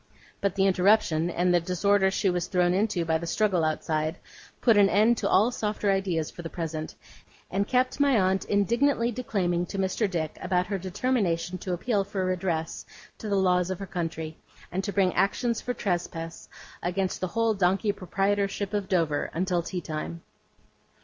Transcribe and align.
But 0.41 0.55
the 0.55 0.65
interruption, 0.65 1.29
and 1.29 1.53
the 1.53 1.59
disorder 1.59 2.09
she 2.09 2.27
was 2.27 2.47
thrown 2.47 2.73
into 2.73 3.05
by 3.05 3.19
the 3.19 3.27
struggle 3.27 3.63
outside, 3.63 4.17
put 4.59 4.75
an 4.75 4.89
end 4.89 5.15
to 5.17 5.29
all 5.29 5.51
softer 5.51 5.91
ideas 5.91 6.31
for 6.31 6.41
the 6.41 6.49
present, 6.49 6.95
and 7.51 7.67
kept 7.67 7.99
my 7.99 8.19
aunt 8.19 8.43
indignantly 8.45 9.11
declaiming 9.11 9.67
to 9.67 9.77
Mr. 9.77 10.09
Dick 10.09 10.39
about 10.41 10.65
her 10.65 10.79
determination 10.79 11.59
to 11.59 11.73
appeal 11.73 12.03
for 12.03 12.25
redress 12.25 12.83
to 13.19 13.29
the 13.29 13.35
laws 13.35 13.69
of 13.69 13.77
her 13.77 13.85
country, 13.85 14.39
and 14.71 14.83
to 14.83 14.91
bring 14.91 15.13
actions 15.13 15.61
for 15.61 15.75
trespass 15.75 16.49
against 16.81 17.21
the 17.21 17.27
whole 17.27 17.53
donkey 17.53 17.91
proprietorship 17.91 18.73
of 18.73 18.89
Dover, 18.89 19.29
until 19.35 19.61
tea 19.61 19.81
time. 19.81 20.23